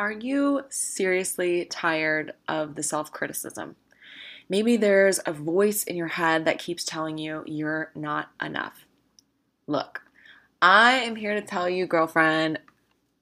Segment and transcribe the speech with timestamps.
[0.00, 3.76] Are you seriously tired of the self criticism?
[4.48, 8.86] Maybe there's a voice in your head that keeps telling you you're not enough.
[9.66, 10.00] Look,
[10.62, 12.60] I am here to tell you, girlfriend,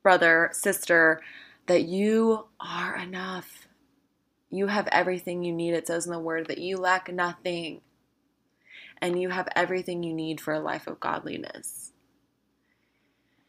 [0.04, 1.20] brother, sister,
[1.66, 3.66] that you are enough.
[4.48, 5.74] You have everything you need.
[5.74, 7.80] It says in the word that you lack nothing.
[9.02, 11.90] And you have everything you need for a life of godliness.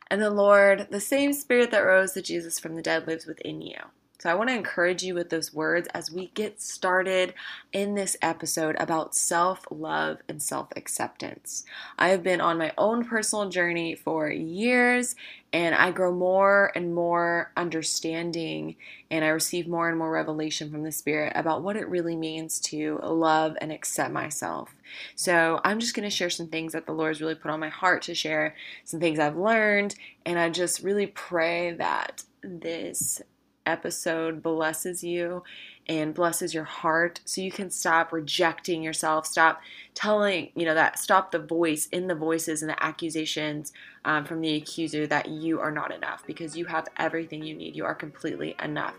[0.09, 3.61] And the Lord, the same Spirit that rose to Jesus from the dead, lives within
[3.61, 3.77] you.
[4.19, 7.33] So I want to encourage you with those words as we get started
[7.71, 11.63] in this episode about self love and self acceptance.
[11.97, 15.15] I have been on my own personal journey for years
[15.51, 18.75] and I grow more and more understanding
[19.09, 22.59] and I receive more and more revelation from the Spirit about what it really means
[22.61, 24.75] to love and accept myself.
[25.15, 27.59] So I'm just going to share some things that the Lord has really put on
[27.59, 29.95] my heart to share, some things I've learned,
[30.25, 33.21] and I just really pray that this
[33.65, 35.43] episode blesses you
[35.89, 39.59] and blesses your heart so you can stop rejecting yourself stop
[39.93, 43.73] telling you know that stop the voice in the voices and the accusations
[44.05, 47.75] um, from the accuser that you are not enough because you have everything you need.
[47.75, 48.95] You are completely enough.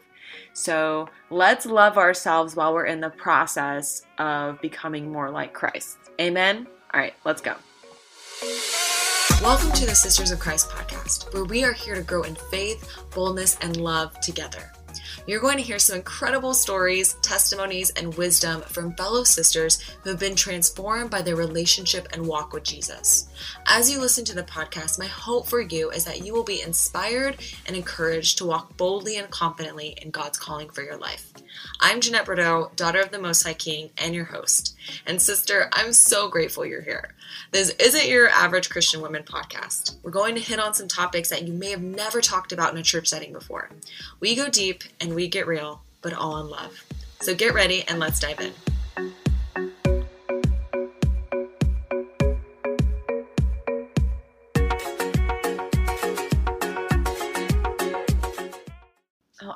[0.52, 5.98] So let's love ourselves while we're in the process of becoming more like christ.
[6.20, 6.66] Amen?
[6.92, 7.54] All right let's go.
[9.42, 12.98] Welcome to the Sisters of Christ podcast, where we are here to grow in faith,
[13.14, 14.70] boldness, and love together.
[15.30, 20.18] You're going to hear some incredible stories, testimonies, and wisdom from fellow sisters who have
[20.18, 23.28] been transformed by their relationship and walk with Jesus.
[23.64, 26.62] As you listen to the podcast, my hope for you is that you will be
[26.62, 27.36] inspired
[27.66, 31.32] and encouraged to walk boldly and confidently in God's calling for your life.
[31.80, 34.76] I'm Jeanette Bordeaux, daughter of the Most High King, and your host.
[35.06, 37.14] And sister, I'm so grateful you're here.
[37.50, 39.96] This isn't your average Christian women podcast.
[40.02, 42.78] We're going to hit on some topics that you may have never talked about in
[42.78, 43.70] a church setting before.
[44.20, 46.84] We go deep and we get real, but all in love.
[47.20, 48.52] So get ready and let's dive in.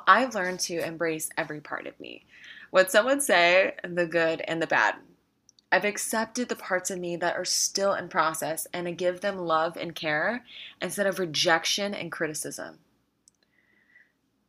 [0.07, 2.25] I've learned to embrace every part of me.
[2.71, 4.95] What some would say, the good and the bad.
[5.71, 9.37] I've accepted the parts of me that are still in process and I give them
[9.37, 10.45] love and care
[10.81, 12.79] instead of rejection and criticism.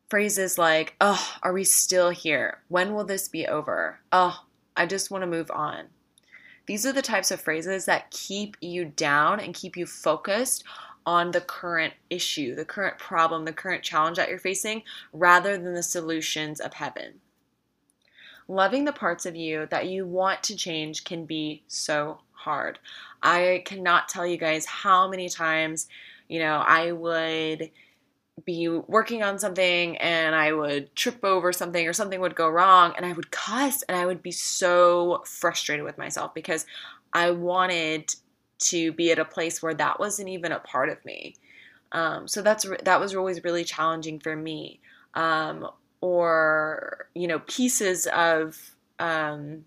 [0.09, 2.63] Phrases like, oh, are we still here?
[2.69, 3.99] When will this be over?
[4.13, 4.45] Oh,
[4.77, 5.87] I just want to move on.
[6.67, 10.65] These are the types of phrases that keep you down and keep you focused
[11.07, 15.75] on the current issue, the current problem, the current challenge that you're facing, rather than
[15.75, 17.21] the solutions of heaven.
[18.49, 22.79] Loving the parts of you that you want to change can be so hard.
[23.23, 25.89] I cannot tell you guys how many times,
[26.29, 27.71] you know, I would
[28.45, 32.93] be working on something and I would trip over something or something would go wrong
[32.97, 36.67] and I would cuss and I would be so frustrated with myself because
[37.13, 38.15] I wanted
[38.59, 41.35] to be at a place where that wasn't even a part of me.
[41.93, 44.81] Um, so that's that was always really challenging for me.
[45.15, 45.69] Um,
[46.01, 49.65] or you know pieces of um,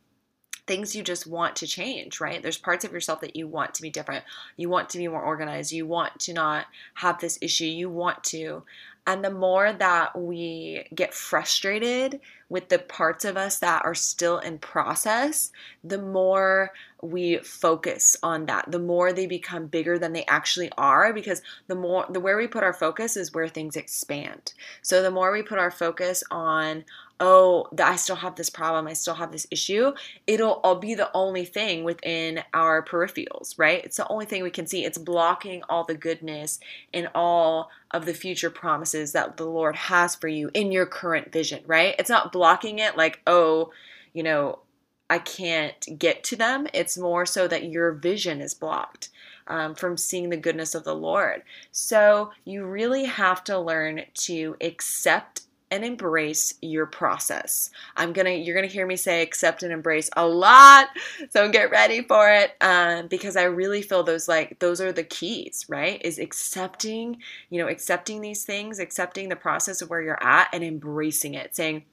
[0.70, 2.44] things you just want to change, right?
[2.44, 4.24] There's parts of yourself that you want to be different.
[4.56, 5.72] You want to be more organized.
[5.72, 7.66] You want to not have this issue.
[7.66, 8.62] You want to.
[9.08, 12.20] And the more that we get frustrated
[12.50, 15.52] with the parts of us that are still in process,
[15.84, 21.12] the more we focus on that, the more they become bigger than they actually are
[21.12, 24.54] because the more the where we put our focus is where things expand.
[24.84, 26.86] So the more we put our focus on
[27.20, 29.92] oh, that I still have this problem, I still have this issue,
[30.26, 33.84] it'll all be the only thing within our peripherals, right?
[33.84, 34.86] It's the only thing we can see.
[34.86, 36.60] It's blocking all the goodness
[36.94, 41.32] and all of the future promises that the Lord has for you in your current
[41.32, 41.96] vision, right?
[42.00, 43.72] It's not blocking it like, oh,
[44.14, 44.60] you know,
[45.10, 46.68] I can't get to them.
[46.74, 49.10] It's more so that your vision is blocked.
[49.48, 51.42] Um, from seeing the goodness of the Lord.
[51.72, 55.42] So you really have to learn to accept
[55.72, 57.70] and embrace your process.
[57.96, 60.90] I'm gonna, you're gonna hear me say accept and embrace a lot,
[61.30, 65.04] so get ready for it um, because I really feel those like those are the
[65.04, 66.02] keys, right?
[66.04, 67.18] Is accepting,
[67.50, 71.56] you know, accepting these things, accepting the process of where you're at, and embracing it,
[71.56, 71.84] saying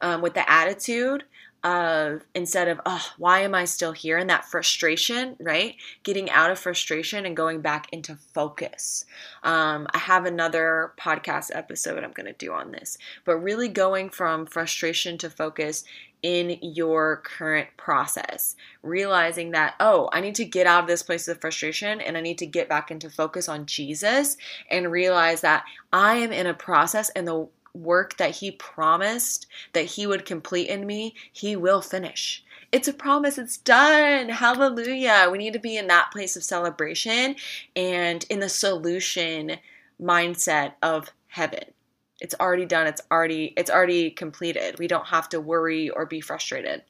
[0.00, 1.24] um, with the attitude
[1.64, 4.18] of instead of oh why am i still here?
[4.18, 5.76] And that frustration right?
[6.02, 9.04] Getting out of frustration and going back into focus.
[9.42, 14.10] Um, i have another podcast episode i'm going to do on this but really going
[14.10, 15.84] from frustration to focus
[16.22, 18.54] in your current process.
[18.82, 22.20] Realizing that oh i need to get out of this place of frustration and i
[22.20, 24.36] need to get back into focus on jesus
[24.70, 29.84] and realize that i am in a process and the work that He promised that
[29.84, 32.44] He would complete in me, He will finish.
[32.70, 34.30] It's a promise, it's done.
[34.30, 35.28] Hallelujah.
[35.30, 37.36] We need to be in that place of celebration
[37.76, 39.58] and in the solution
[40.00, 41.64] mindset of heaven.
[42.22, 42.86] It's already done.
[42.86, 44.78] It's already it's already completed.
[44.78, 46.82] We don't have to worry or be frustrated.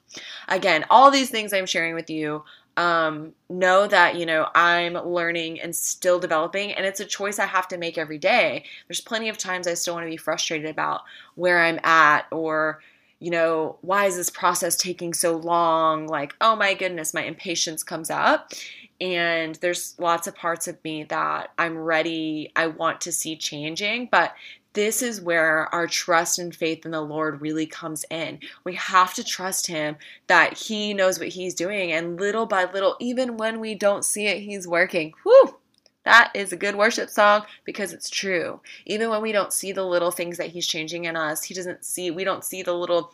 [0.46, 2.44] Again, all these things I'm sharing with you
[2.76, 7.46] um, know that you know I'm learning and still developing, and it's a choice I
[7.46, 8.64] have to make every day.
[8.88, 11.02] There's plenty of times I still want to be frustrated about
[11.34, 12.80] where I'm at, or
[13.22, 16.08] you know, why is this process taking so long?
[16.08, 18.52] Like, oh my goodness, my impatience comes up.
[19.00, 24.08] And there's lots of parts of me that I'm ready, I want to see changing,
[24.10, 24.32] but
[24.74, 28.38] this is where our trust and faith in the Lord really comes in.
[28.64, 29.96] We have to trust Him
[30.28, 34.26] that He knows what He's doing, and little by little, even when we don't see
[34.26, 35.12] it, He's working.
[35.24, 35.58] Whew!
[36.04, 38.60] That is a good worship song because it's true.
[38.86, 41.84] Even when we don't see the little things that He's changing in us, He doesn't
[41.84, 43.12] see, we don't see the little,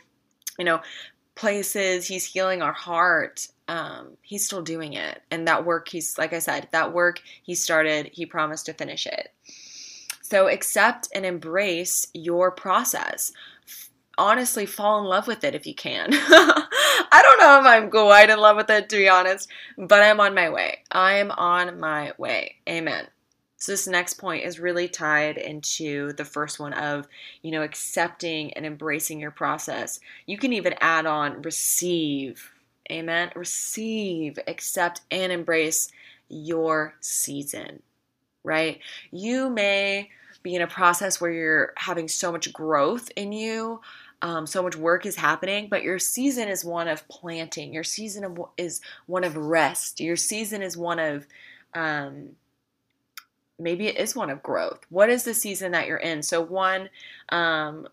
[0.58, 0.80] you know,
[1.34, 3.48] places He's healing our heart.
[3.66, 5.20] Um, he's still doing it.
[5.30, 9.06] And that work, He's, like I said, that work He started, He promised to finish
[9.06, 9.32] it.
[10.30, 13.32] So accept and embrace your process.
[14.18, 16.10] Honestly, fall in love with it if you can.
[16.12, 19.48] I don't know if I'm quite in love with it, to be honest,
[19.78, 20.80] but I'm on my way.
[20.90, 22.56] I'm on my way.
[22.68, 23.06] Amen.
[23.56, 27.08] So this next point is really tied into the first one of,
[27.40, 29.98] you know, accepting and embracing your process.
[30.26, 32.52] You can even add on receive.
[32.92, 33.30] Amen.
[33.34, 35.90] Receive, accept and embrace
[36.28, 37.82] your season.
[38.44, 38.80] Right?
[39.10, 40.10] You may
[40.42, 43.80] be in a process where you're having so much growth in you,
[44.22, 47.72] um, so much work is happening, but your season is one of planting.
[47.72, 50.00] Your season of, is one of rest.
[50.00, 51.26] Your season is one of,
[51.74, 52.30] um,
[53.58, 54.80] maybe it is one of growth.
[54.88, 56.22] What is the season that you're in?
[56.22, 56.88] So, one,
[57.28, 57.88] um,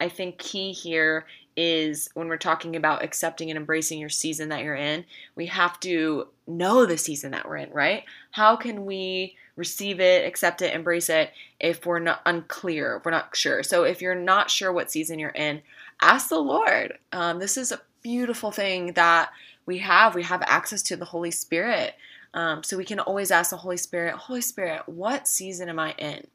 [0.00, 1.26] I think key here
[1.56, 5.04] is when we're talking about accepting and embracing your season that you're in,
[5.34, 8.04] we have to know the season that we're in, right?
[8.32, 11.30] How can we receive it, accept it, embrace it
[11.60, 13.62] if we're not unclear, if we're not sure.
[13.62, 15.62] So if you're not sure what season you're in,
[16.00, 16.98] ask the Lord.
[17.12, 19.30] Um, this is a beautiful thing that
[19.66, 20.14] we have.
[20.14, 21.94] We have access to the Holy Spirit.
[22.34, 25.92] Um, so we can always ask the Holy Spirit, Holy Spirit, what season am I
[25.98, 26.26] in?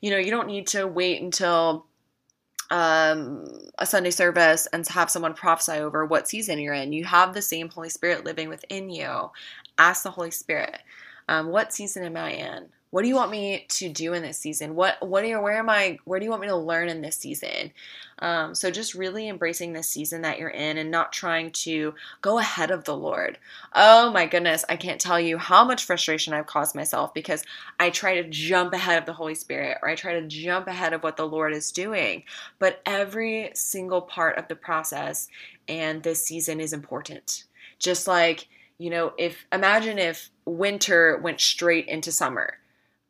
[0.00, 1.86] You know, you don't need to wait until
[2.70, 3.44] um,
[3.78, 6.92] a Sunday service and have someone prophesy over what season you're in.
[6.92, 9.30] You have the same Holy Spirit living within you.
[9.78, 10.78] Ask the Holy Spirit.
[11.28, 12.68] Um, what season am I in?
[12.90, 14.74] What do you want me to do in this season?
[14.74, 15.98] What what are where am I?
[16.04, 17.72] Where do you want me to learn in this season?
[18.20, 22.38] Um, so just really embracing this season that you're in and not trying to go
[22.38, 23.38] ahead of the Lord.
[23.74, 27.44] Oh my goodness, I can't tell you how much frustration I've caused myself because
[27.78, 30.92] I try to jump ahead of the Holy Spirit or I try to jump ahead
[30.92, 32.22] of what the Lord is doing.
[32.58, 35.28] But every single part of the process
[35.68, 37.44] and this season is important.
[37.78, 42.54] Just like you know, if imagine if winter went straight into summer,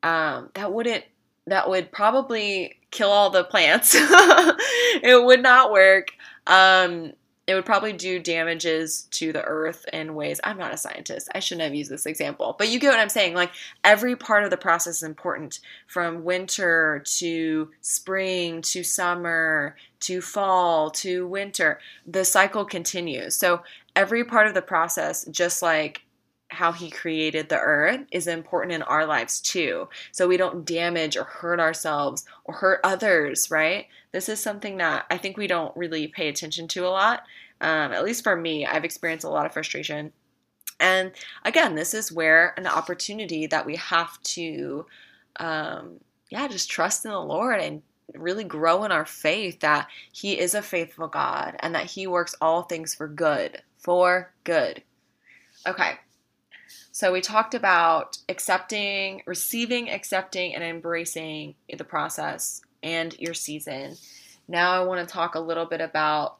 [0.02, 1.04] um, that wouldn't
[1.46, 3.94] that would probably kill all the plants.
[3.98, 6.08] it would not work.
[6.46, 7.12] Um,
[7.46, 10.40] it would probably do damages to the earth in ways.
[10.42, 11.28] I'm not a scientist.
[11.32, 12.56] I shouldn't have used this example.
[12.58, 13.34] But you get what I'm saying.
[13.34, 13.52] Like
[13.84, 20.90] every part of the process is important from winter to spring to summer to fall
[20.90, 21.78] to winter.
[22.04, 23.36] The cycle continues.
[23.36, 23.62] So
[23.94, 26.02] every part of the process, just like
[26.48, 29.88] how he created the earth is important in our lives too.
[30.12, 33.86] So we don't damage or hurt ourselves or hurt others, right?
[34.12, 37.24] This is something that I think we don't really pay attention to a lot.
[37.60, 40.12] Um, at least for me, I've experienced a lot of frustration.
[40.78, 41.12] And
[41.44, 44.86] again, this is where an opportunity that we have to,
[45.40, 46.00] um,
[46.30, 47.82] yeah, just trust in the Lord and
[48.14, 52.34] really grow in our faith that He is a faithful God and that He works
[52.40, 54.82] all things for good, for good.
[55.66, 55.94] Okay,
[56.96, 63.98] so we talked about accepting, receiving, accepting, and embracing the process and your season.
[64.48, 66.38] Now I want to talk a little bit about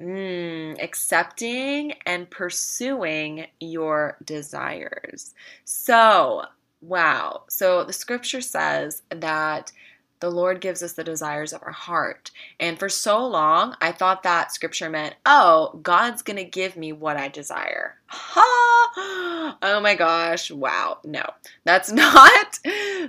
[0.00, 5.34] mm, accepting and pursuing your desires.
[5.64, 6.44] So,
[6.80, 7.42] wow.
[7.48, 9.72] So the scripture says that
[10.20, 12.30] the Lord gives us the desires of our heart.
[12.58, 16.92] And for so long, I thought that scripture meant, oh, God's going to give me
[16.92, 17.96] what I desire.
[18.06, 18.52] Ha!
[19.62, 20.50] Oh my gosh.
[20.50, 20.98] Wow.
[21.04, 21.22] No.
[21.64, 22.58] That's not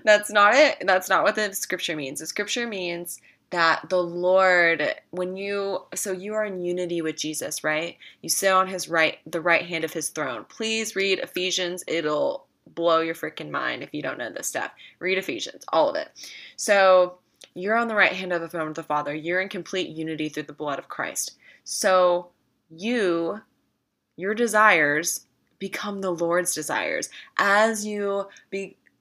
[0.05, 0.83] that's not it.
[0.85, 2.19] That's not what the scripture means.
[2.19, 7.63] The scripture means that the Lord, when you, so you are in unity with Jesus,
[7.63, 7.97] right?
[8.21, 10.45] You sit on his right, the right hand of his throne.
[10.49, 11.83] Please read Ephesians.
[11.87, 14.71] It'll blow your freaking mind if you don't know this stuff.
[14.99, 16.09] Read Ephesians, all of it.
[16.55, 17.19] So
[17.53, 19.13] you're on the right hand of the throne of the Father.
[19.13, 21.37] You're in complete unity through the blood of Christ.
[21.63, 22.29] So
[22.69, 23.41] you,
[24.15, 25.25] your desires,
[25.59, 27.09] become the Lord's desires.
[27.37, 28.27] As you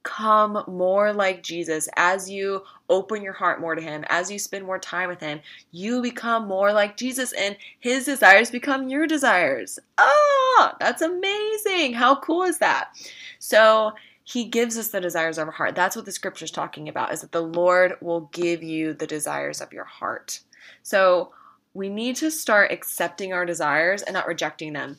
[0.07, 4.65] become more like Jesus, as you open your heart more to Him, as you spend
[4.65, 5.41] more time with Him,
[5.73, 9.79] you become more like Jesus and His desires become your desires.
[9.99, 11.95] Oh, that's amazing.
[11.95, 12.91] How cool is that?
[13.39, 13.93] So,
[14.29, 15.77] he gives us the desires of our heart.
[15.77, 19.07] That's what the scripture is talking about is that the Lord will give you the
[19.07, 20.41] desires of your heart.
[20.83, 21.31] So
[21.75, 24.99] we need to start accepting our desires and not rejecting them.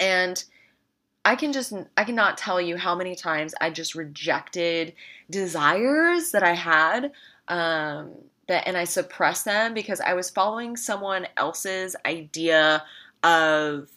[0.00, 0.42] And
[1.24, 4.94] I can just I cannot tell you how many times I just rejected
[5.30, 7.12] desires that I had
[7.48, 8.12] um
[8.48, 12.84] that and I suppressed them because I was following someone else's idea
[13.22, 13.90] of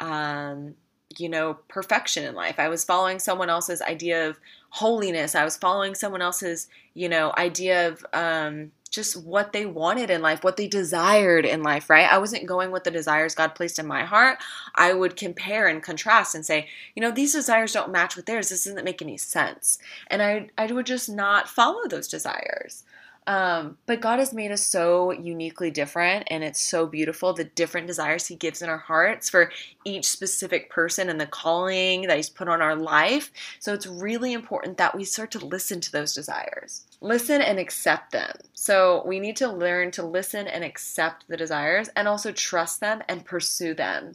[0.00, 0.74] um
[1.18, 2.58] you know, perfection in life.
[2.58, 4.38] I was following someone else's idea of
[4.70, 5.34] holiness.
[5.34, 10.22] I was following someone else's, you know, idea of um, just what they wanted in
[10.22, 12.10] life, what they desired in life, right?
[12.10, 14.38] I wasn't going with the desires God placed in my heart.
[14.74, 18.48] I would compare and contrast and say, you know, these desires don't match with theirs.
[18.48, 19.78] This doesn't make any sense.
[20.08, 22.84] And I, I would just not follow those desires.
[23.26, 27.88] Um, but God has made us so uniquely different, and it's so beautiful the different
[27.88, 29.50] desires He gives in our hearts for
[29.84, 33.32] each specific person and the calling that He's put on our life.
[33.58, 36.84] So it's really important that we start to listen to those desires.
[37.00, 38.36] Listen and accept them.
[38.54, 43.02] So we need to learn to listen and accept the desires and also trust them
[43.08, 44.12] and pursue them,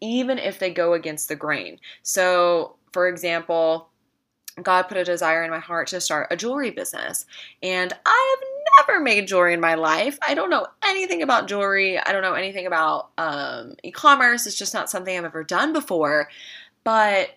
[0.00, 1.78] even if they go against the grain.
[2.02, 3.90] So, for example,
[4.62, 7.26] God put a desire in my heart to start a jewelry business.
[7.62, 10.18] And I have never made jewelry in my life.
[10.26, 11.98] I don't know anything about jewelry.
[11.98, 14.46] I don't know anything about um, e commerce.
[14.46, 16.28] It's just not something I've ever done before.
[16.84, 17.35] But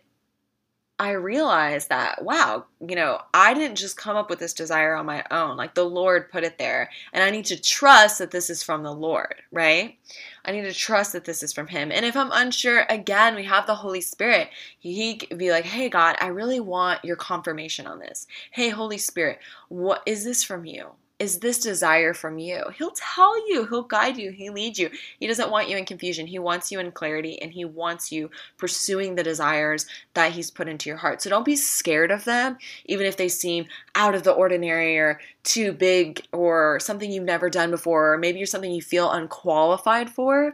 [1.00, 5.06] I realized that, wow, you know, I didn't just come up with this desire on
[5.06, 5.56] my own.
[5.56, 6.90] Like the Lord put it there.
[7.14, 9.98] And I need to trust that this is from the Lord, right?
[10.44, 11.90] I need to trust that this is from Him.
[11.94, 14.50] And if I'm unsure, again, we have the Holy Spirit.
[14.78, 18.28] He could be like, hey, God, I really want your confirmation on this.
[18.52, 19.40] Hey, Holy Spirit,
[19.70, 20.90] what is this from you?
[21.20, 22.64] Is this desire from you?
[22.78, 24.90] He'll tell you, he'll guide you, he leads you.
[25.20, 26.26] He doesn't want you in confusion.
[26.26, 30.70] He wants you in clarity and he wants you pursuing the desires that he's put
[30.70, 31.22] into your heart.
[31.22, 35.20] So don't be scared of them, even if they seem out of the ordinary or
[35.44, 40.10] too big or something you've never done before, or maybe you're something you feel unqualified
[40.10, 40.54] for.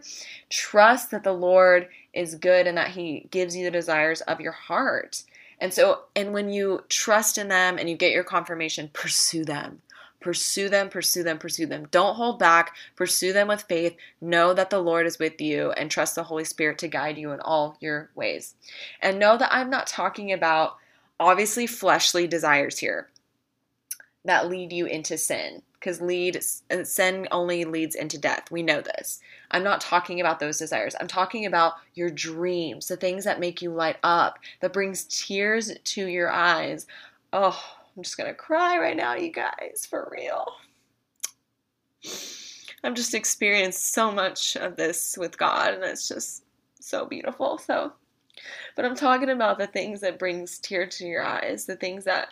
[0.49, 4.53] Trust that the Lord is good and that he gives you the desires of your
[4.53, 5.23] heart.
[5.59, 9.81] And so, and when you trust in them and you get your confirmation, pursue them
[10.25, 11.87] Pursue them, pursue them, pursue them.
[11.91, 12.75] Don't hold back.
[12.95, 13.95] Pursue them with faith.
[14.19, 17.31] Know that the Lord is with you and trust the Holy Spirit to guide you
[17.31, 18.55] in all your ways.
[19.03, 20.77] And know that I'm not talking about
[21.19, 23.11] obviously fleshly desires here
[24.23, 26.37] that lead you into sin because lead
[26.71, 28.49] uh, sin only leads into death.
[28.49, 29.19] We know this.
[29.51, 30.95] I'm not talking about those desires.
[30.99, 35.71] I'm talking about your dreams, the things that make you light up, that brings tears
[35.83, 36.87] to your eyes.
[37.31, 37.63] Oh,
[37.95, 40.45] I'm just gonna cry right now, you guys, for real.
[42.83, 46.43] I've just experienced so much of this with God, and it's just
[46.79, 47.57] so beautiful.
[47.57, 47.93] So,
[48.75, 52.27] but I'm talking about the things that brings tears to your eyes, the things that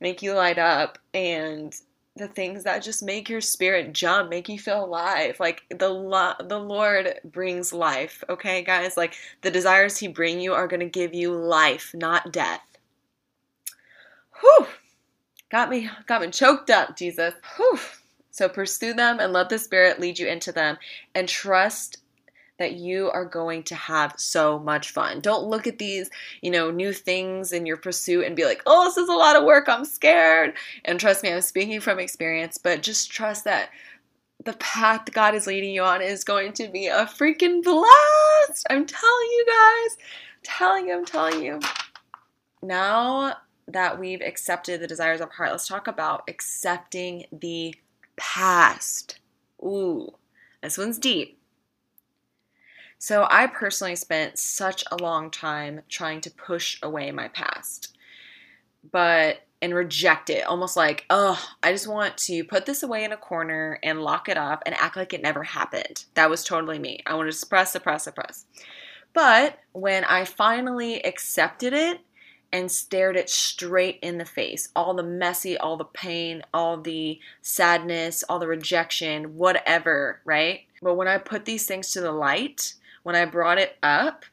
[0.00, 1.74] make you light up, and
[2.14, 5.38] the things that just make your spirit jump, make you feel alive.
[5.40, 8.96] Like the lo- the Lord brings life, okay, guys?
[8.96, 12.60] Like the desires He bring you are gonna give you life, not death.
[14.40, 14.66] Whew.
[15.50, 17.34] Got me, got me choked up, Jesus.
[17.56, 17.78] Whew.
[18.30, 20.76] So pursue them and let the Spirit lead you into them
[21.14, 21.98] and trust
[22.58, 25.20] that you are going to have so much fun.
[25.20, 26.10] Don't look at these,
[26.40, 29.36] you know, new things in your pursuit and be like, "Oh, this is a lot
[29.36, 29.68] of work.
[29.68, 33.70] I'm scared." And trust me, I'm speaking from experience, but just trust that
[34.44, 38.66] the path God is leading you on is going to be a freaking blast.
[38.70, 39.96] I'm telling you guys.
[39.98, 41.60] I'm telling you, I'm telling you.
[42.62, 43.36] Now
[43.68, 47.74] that we've accepted the desires of our heart, let's talk about accepting the
[48.16, 49.18] past.
[49.62, 50.14] Ooh,
[50.62, 51.38] this one's deep.
[52.98, 57.96] So, I personally spent such a long time trying to push away my past,
[58.90, 63.12] but and reject it, almost like, oh, I just want to put this away in
[63.12, 66.04] a corner and lock it up and act like it never happened.
[66.14, 67.00] That was totally me.
[67.06, 68.44] I want to suppress, suppress, suppress.
[69.14, 72.00] But when I finally accepted it
[72.52, 74.68] and stared it straight in the face.
[74.74, 80.60] All the messy, all the pain, all the sadness, all the rejection, whatever, right?
[80.82, 84.24] But when I put these things to the light, when I brought it up,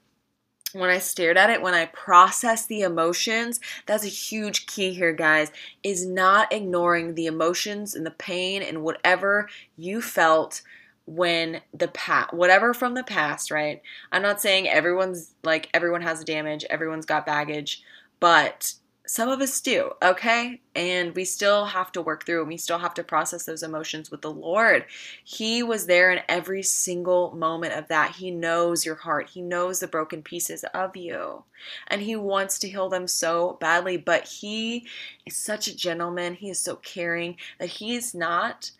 [0.73, 5.13] when I stared at it, when I processed the emotions, that's a huge key here,
[5.13, 5.51] guys,
[5.83, 10.61] is not ignoring the emotions and the pain and whatever you felt
[11.05, 13.81] when the past whatever from the past right
[14.13, 17.83] i'm not saying everyone's like everyone has damage everyone's got baggage
[18.23, 18.75] but
[19.05, 20.61] some of us do, okay?
[20.75, 24.09] And we still have to work through and we still have to process those emotions
[24.09, 24.85] with the Lord.
[25.25, 28.15] He was there in every single moment of that.
[28.15, 31.43] He knows your heart, He knows the broken pieces of you,
[31.87, 33.97] and He wants to heal them so badly.
[33.97, 34.87] But He
[35.25, 38.71] is such a gentleman, He is so caring that He's not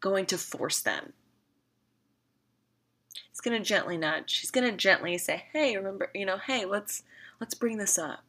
[0.00, 1.12] going to force them.
[3.30, 4.38] He's going to gently nudge.
[4.38, 7.04] He's going to gently say, "Hey, remember, you know, hey, let's
[7.38, 8.24] let's bring this up."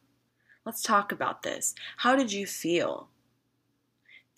[0.66, 1.74] Let's talk about this.
[1.98, 3.08] How did you feel?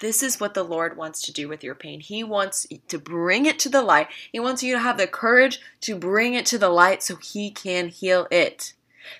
[0.00, 2.00] This is what the Lord wants to do with your pain.
[2.00, 4.08] He wants to bring it to the light.
[4.30, 7.50] He wants you to have the courage to bring it to the light so He
[7.50, 8.74] can heal it.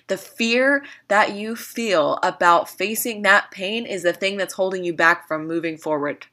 [0.07, 4.93] The fear that you feel about facing that pain is the thing that's holding you
[4.93, 6.27] back from moving forward.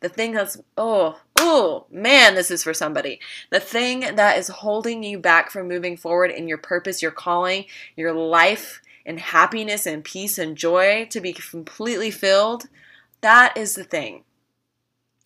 [0.00, 3.20] The thing that's, oh, oh, man, this is for somebody.
[3.50, 7.66] The thing that is holding you back from moving forward in your purpose, your calling,
[7.96, 12.68] your life, and happiness and peace and joy to be completely filled,
[13.20, 14.24] that is the thing.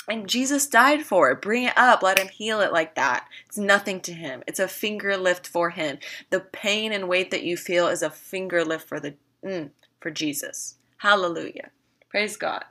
[0.09, 1.41] And Jesus died for it.
[1.41, 2.03] Bring it up.
[2.03, 3.27] Let him heal it like that.
[3.47, 4.43] It's nothing to him.
[4.47, 5.99] It's a finger lift for him.
[6.31, 10.11] The pain and weight that you feel is a finger lift for the mm, for
[10.11, 10.77] Jesus.
[10.99, 11.71] Hallelujah.
[12.11, 12.65] Praise God.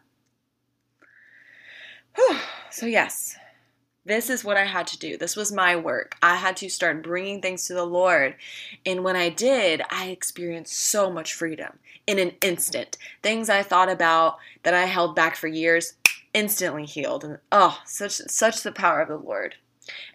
[2.15, 2.37] Whew.
[2.69, 3.37] So yes,
[4.05, 5.17] this is what I had to do.
[5.17, 6.17] This was my work.
[6.21, 8.35] I had to start bringing things to the Lord.
[8.85, 12.97] And when I did, I experienced so much freedom in an instant.
[13.21, 15.93] Things I thought about that I held back for years
[16.33, 17.23] instantly healed.
[17.23, 19.55] And oh, such such the power of the Lord.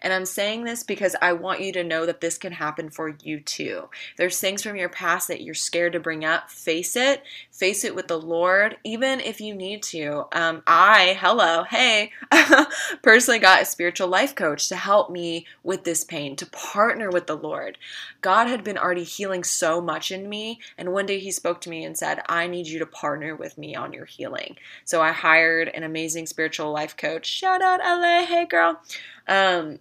[0.01, 3.15] And I'm saying this because I want you to know that this can happen for
[3.23, 3.89] you too.
[4.17, 6.49] There's things from your past that you're scared to bring up.
[6.49, 7.23] Face it.
[7.51, 10.25] Face it with the Lord, even if you need to.
[10.31, 12.11] Um, I, hello, hey,
[13.03, 17.27] personally got a spiritual life coach to help me with this pain, to partner with
[17.27, 17.77] the Lord.
[18.21, 20.59] God had been already healing so much in me.
[20.77, 23.57] And one day he spoke to me and said, I need you to partner with
[23.57, 24.57] me on your healing.
[24.83, 27.25] So I hired an amazing spiritual life coach.
[27.25, 28.25] Shout out LA.
[28.25, 28.81] Hey, girl.
[29.29, 29.79] Um,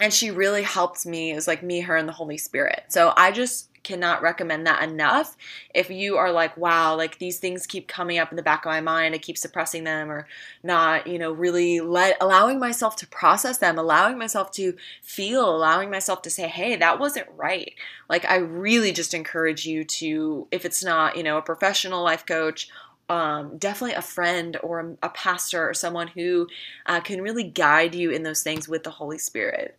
[0.00, 1.32] and she really helped me.
[1.32, 2.84] It was like me, her, and the Holy Spirit.
[2.88, 5.36] So I just cannot recommend that enough.
[5.74, 8.70] If you are like, wow, like these things keep coming up in the back of
[8.70, 10.26] my mind, I keep suppressing them or
[10.62, 15.90] not, you know, really let allowing myself to process them, allowing myself to feel, allowing
[15.90, 17.74] myself to say, hey, that wasn't right.
[18.08, 22.26] Like I really just encourage you to, if it's not, you know, a professional life
[22.26, 22.68] coach
[23.08, 26.48] um, definitely a friend or a, pastor or someone who
[26.86, 29.76] uh, can really guide you in those things with the Holy Spirit.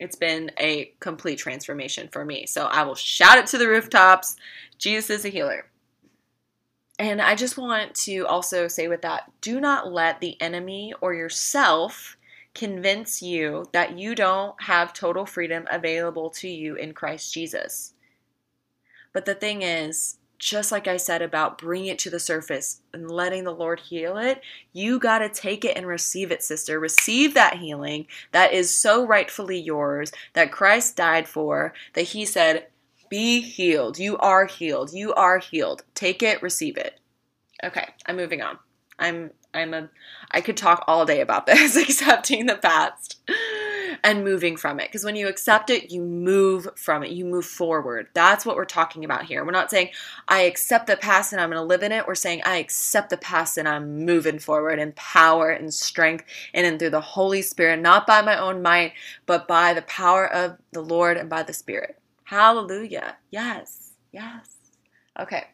[0.00, 2.46] It's been a complete transformation for me.
[2.46, 4.36] So I will shout it to the rooftops
[4.78, 5.66] Jesus is a healer.
[6.98, 11.14] And I just want to also say with that do not let the enemy or
[11.14, 12.16] yourself
[12.54, 17.94] convince you that you don't have total freedom available to you in Christ Jesus.
[19.12, 23.10] But the thing is, just like I said about bringing it to the surface and
[23.10, 24.42] letting the Lord heal it,
[24.74, 26.78] you got to take it and receive it, sister.
[26.78, 32.66] Receive that healing that is so rightfully yours, that Christ died for, that He said,
[33.08, 33.98] Be healed.
[33.98, 34.92] You are healed.
[34.92, 35.82] You are healed.
[35.94, 37.00] Take it, receive it.
[37.64, 38.58] Okay, I'm moving on.
[38.98, 39.88] I'm I'm a
[40.30, 43.18] I could talk all day about this, accepting the past
[44.04, 44.88] and moving from it.
[44.88, 48.08] Because when you accept it, you move from it, you move forward.
[48.12, 49.44] That's what we're talking about here.
[49.44, 49.88] We're not saying,
[50.28, 52.06] I accept the past and I'm going to live in it.
[52.06, 56.66] We're saying, I accept the past and I'm moving forward in power and strength and
[56.66, 58.92] in through the Holy Spirit, not by my own might,
[59.24, 61.98] but by the power of the Lord and by the Spirit.
[62.24, 63.16] Hallelujah.
[63.30, 63.92] Yes.
[64.12, 64.56] Yes.
[65.18, 65.44] Okay.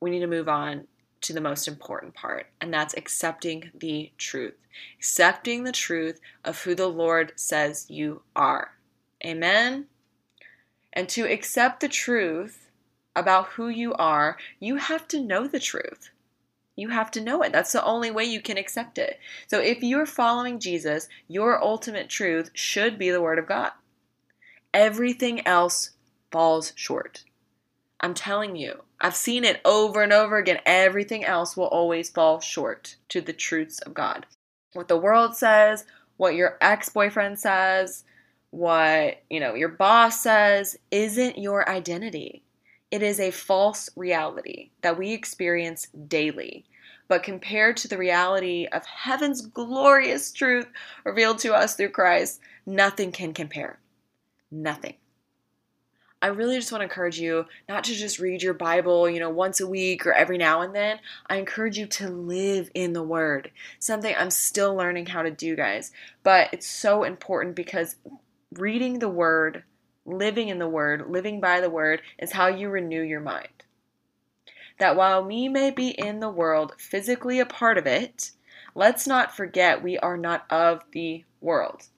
[0.00, 0.86] We need to move on
[1.24, 4.54] to the most important part, and that's accepting the truth.
[4.98, 8.72] Accepting the truth of who the Lord says you are.
[9.24, 9.86] Amen?
[10.92, 12.70] And to accept the truth
[13.16, 16.10] about who you are, you have to know the truth.
[16.76, 17.52] You have to know it.
[17.52, 19.18] That's the only way you can accept it.
[19.46, 23.70] So if you're following Jesus, your ultimate truth should be the Word of God.
[24.72, 25.90] Everything else
[26.32, 27.24] falls short.
[28.00, 30.60] I'm telling you, I've seen it over and over again.
[30.64, 34.24] Everything else will always fall short to the truths of God.
[34.72, 35.84] What the world says,
[36.16, 38.04] what your ex-boyfriend says,
[38.48, 42.44] what, you know, your boss says isn't your identity.
[42.90, 46.64] It is a false reality that we experience daily.
[47.06, 50.66] But compared to the reality of heaven's glorious truth
[51.04, 53.78] revealed to us through Christ, nothing can compare.
[54.50, 54.94] Nothing.
[56.24, 59.28] I really just want to encourage you not to just read your Bible, you know,
[59.28, 60.98] once a week or every now and then.
[61.26, 65.54] I encourage you to live in the Word, something I'm still learning how to do,
[65.54, 65.92] guys.
[66.22, 67.96] But it's so important because
[68.54, 69.64] reading the Word,
[70.06, 73.62] living in the Word, living by the Word is how you renew your mind.
[74.78, 78.30] That while we may be in the world, physically a part of it,
[78.74, 81.88] let's not forget we are not of the world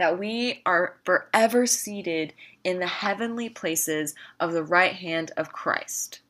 [0.00, 2.32] that we are forever seated
[2.64, 6.20] in the heavenly places of the right hand of Christ.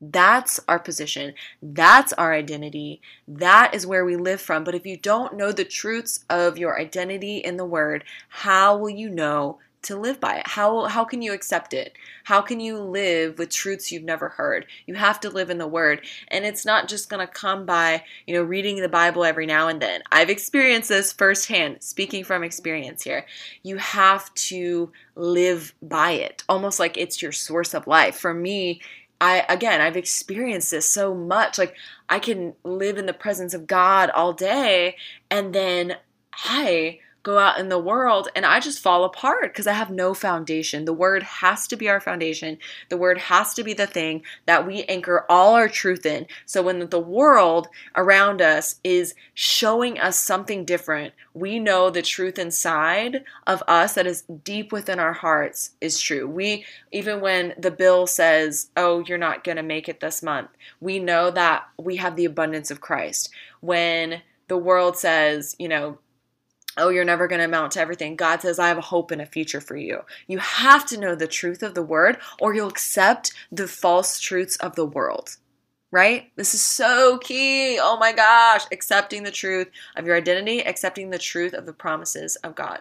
[0.00, 1.34] That's our position.
[1.60, 3.00] That's our identity.
[3.26, 4.62] That is where we live from.
[4.62, 8.88] But if you don't know the truths of your identity in the Word, how will
[8.88, 10.46] you know to live by it?
[10.46, 11.92] How how can you accept it?
[12.24, 14.66] How can you live with truths you've never heard?
[14.86, 16.04] You have to live in the word.
[16.28, 19.68] And it's not just going to come by, you know, reading the Bible every now
[19.68, 20.02] and then.
[20.10, 23.26] I've experienced this firsthand, speaking from experience here.
[23.62, 28.16] You have to live by it, almost like it's your source of life.
[28.16, 28.80] For me,
[29.20, 31.58] I again, I've experienced this so much.
[31.58, 31.74] Like
[32.08, 34.96] I can live in the presence of God all day
[35.30, 35.96] and then
[36.44, 40.14] I go out in the world and I just fall apart because I have no
[40.14, 40.86] foundation.
[40.86, 42.56] The word has to be our foundation.
[42.88, 46.26] The word has to be the thing that we anchor all our truth in.
[46.46, 52.38] So when the world around us is showing us something different, we know the truth
[52.38, 56.26] inside of us that is deep within our hearts is true.
[56.26, 60.48] We even when the bill says, "Oh, you're not going to make it this month."
[60.80, 63.28] We know that we have the abundance of Christ.
[63.60, 65.98] When the world says, you know,
[66.78, 68.16] oh, you're never going to amount to everything.
[68.16, 70.02] God says, I have a hope and a future for you.
[70.26, 74.56] You have to know the truth of the word, or you'll accept the false truths
[74.56, 75.36] of the world.
[75.90, 76.30] Right?
[76.36, 77.78] This is so key.
[77.80, 78.64] Oh my gosh.
[78.70, 82.80] Accepting the truth of your identity, accepting the truth of the promises of God.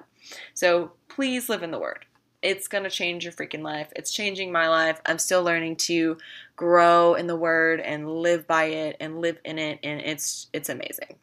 [0.53, 2.05] So please live in the word.
[2.41, 3.93] It's going to change your freaking life.
[3.95, 4.99] It's changing my life.
[5.05, 6.17] I'm still learning to
[6.57, 10.69] grow in the word and live by it and live in it and it's it's
[10.69, 11.15] amazing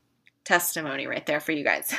[0.45, 1.95] testimony right there for you guys.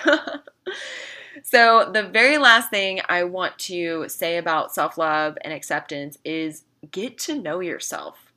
[1.44, 6.64] so, the very last thing I want to say about self love and acceptance is
[6.92, 8.32] get to know yourself.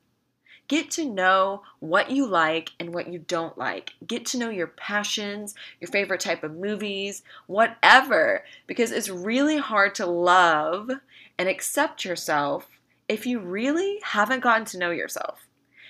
[0.67, 3.93] Get to know what you like and what you don't like.
[4.05, 9.95] Get to know your passions, your favorite type of movies, whatever, because it's really hard
[9.95, 10.91] to love
[11.39, 12.69] and accept yourself
[13.07, 15.47] if you really haven't gotten to know yourself.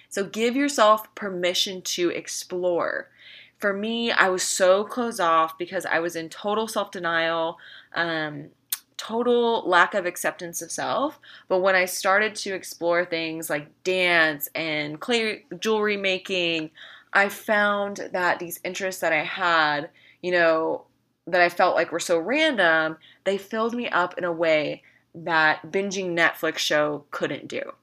[0.08, 3.10] So give yourself permission to explore
[3.59, 7.57] for me, I was so closed off because I was in total self denial,
[7.93, 8.49] um,
[8.97, 11.19] total lack of acceptance of self.
[11.49, 16.71] But when I started to explore things like dance and clay jewelry making,
[17.13, 19.89] I found that these interests that I had,
[20.21, 20.85] you know,
[21.27, 25.71] that I felt like were so random, they filled me up in a way that
[25.71, 27.73] binging Netflix show couldn't do.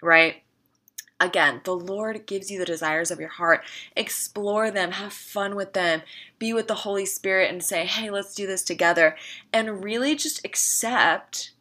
[0.00, 0.42] Right?
[1.22, 3.62] Again, the Lord gives you the desires of your heart.
[3.94, 6.02] Explore them, have fun with them,
[6.40, 9.16] be with the Holy Spirit and say, hey, let's do this together.
[9.52, 11.52] And really just accept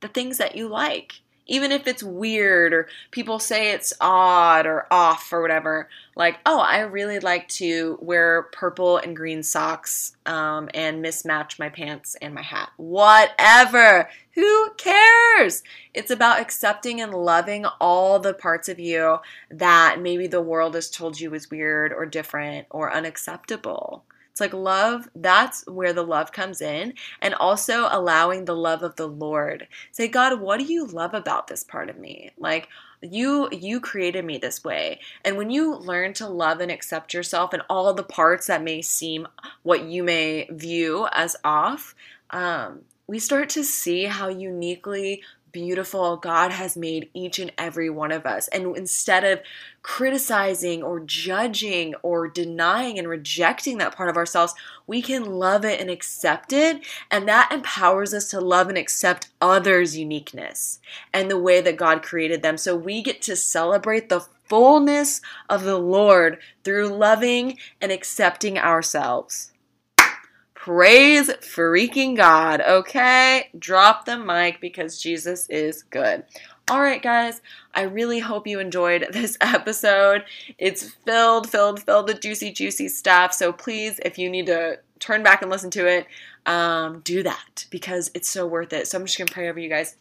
[0.00, 4.86] the things that you like even if it's weird or people say it's odd or
[4.90, 10.68] off or whatever like oh i really like to wear purple and green socks um,
[10.72, 12.70] and mismatch my pants and my hat.
[12.76, 14.08] Whatever.
[14.32, 15.62] Who cares?
[15.92, 19.18] It's about accepting and loving all the parts of you
[19.50, 24.52] that maybe the world has told you is weird or different or unacceptable it's like
[24.52, 29.68] love, that's where the love comes in, and also allowing the love of the Lord.
[29.92, 32.32] Say, God, what do you love about this part of me?
[32.36, 32.66] Like,
[33.00, 37.52] you you created me this way and when you learn to love and accept yourself
[37.52, 39.28] and all the parts that may seem
[39.62, 41.94] what you may view as off
[42.30, 45.22] um, we start to see how uniquely
[45.54, 48.48] beautiful God has made each and every one of us.
[48.48, 49.40] And instead of
[49.82, 54.52] criticizing or judging or denying and rejecting that part of ourselves,
[54.86, 56.84] we can love it and accept it.
[57.10, 60.80] And that empowers us to love and accept others' uniqueness
[61.12, 62.58] and the way that God created them.
[62.58, 69.52] So we get to celebrate the fullness of the Lord through loving and accepting ourselves.
[70.64, 73.50] Praise freaking God, okay?
[73.58, 76.24] Drop the mic because Jesus is good.
[76.70, 77.42] All right, guys,
[77.74, 80.24] I really hope you enjoyed this episode.
[80.56, 83.34] It's filled, filled, filled with juicy, juicy stuff.
[83.34, 86.06] So please, if you need to turn back and listen to it,
[86.46, 88.86] um, do that because it's so worth it.
[88.86, 89.96] So I'm just going to pray over you guys.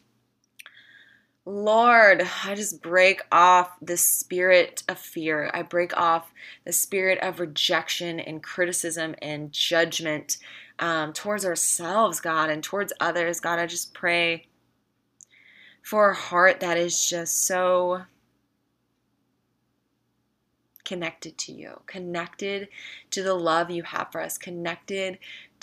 [1.45, 5.51] Lord, I just break off the spirit of fear.
[5.53, 6.31] I break off
[6.65, 10.37] the spirit of rejection and criticism and judgment
[10.79, 13.41] um, towards ourselves, God, and towards others.
[13.41, 14.47] God, I just pray
[15.81, 18.03] for a heart that is just so
[20.85, 22.69] connected to you, connected
[23.11, 25.17] to the love you have for us, connected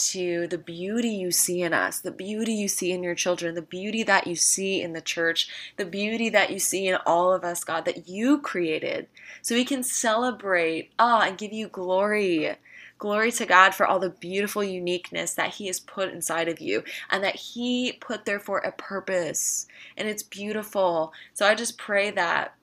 [0.08, 3.62] to the beauty you see in us, the beauty you see in your children, the
[3.62, 7.44] beauty that you see in the church, the beauty that you see in all of
[7.44, 9.08] us, God, that you created.
[9.42, 12.56] So we can celebrate, ah, and give you glory.
[12.98, 16.84] Glory to God for all the beautiful uniqueness that He has put inside of you
[17.10, 19.66] and that He put there for a purpose.
[19.96, 21.12] And it's beautiful.
[21.32, 22.54] So I just pray that.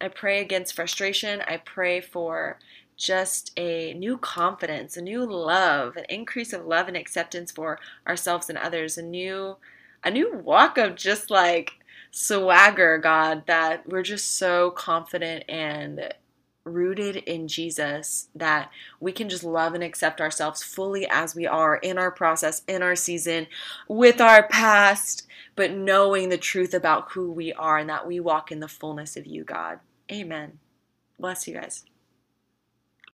[0.00, 1.42] I pray against frustration.
[1.48, 2.60] I pray for
[2.98, 8.50] just a new confidence, a new love, an increase of love and acceptance for ourselves
[8.50, 9.56] and others, a new
[10.04, 11.72] a new walk of just like
[12.10, 16.12] swagger, God, that we're just so confident and
[16.64, 21.76] rooted in Jesus that we can just love and accept ourselves fully as we are
[21.76, 23.46] in our process, in our season,
[23.88, 28.52] with our past, but knowing the truth about who we are and that we walk
[28.52, 29.80] in the fullness of you, God.
[30.12, 30.58] Amen.
[31.18, 31.84] Bless you guys.